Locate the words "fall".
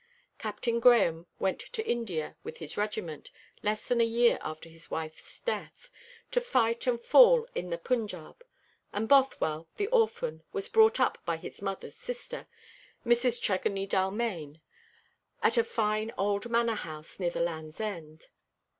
7.03-7.47